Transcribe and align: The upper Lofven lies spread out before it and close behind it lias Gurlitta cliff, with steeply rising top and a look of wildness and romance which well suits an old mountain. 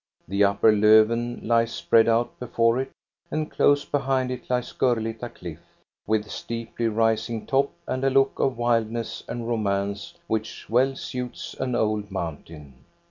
The 0.27 0.43
upper 0.43 0.71
Lofven 0.71 1.45
lies 1.45 1.71
spread 1.73 2.07
out 2.07 2.39
before 2.39 2.79
it 2.81 2.89
and 3.29 3.51
close 3.51 3.85
behind 3.85 4.31
it 4.31 4.49
lias 4.49 4.73
Gurlitta 4.73 5.29
cliff, 5.29 5.59
with 6.07 6.27
steeply 6.27 6.87
rising 6.87 7.45
top 7.45 7.69
and 7.85 8.03
a 8.03 8.09
look 8.09 8.39
of 8.39 8.57
wildness 8.57 9.23
and 9.27 9.47
romance 9.47 10.15
which 10.25 10.65
well 10.71 10.95
suits 10.95 11.53
an 11.59 11.75
old 11.75 12.09
mountain. 12.09 12.83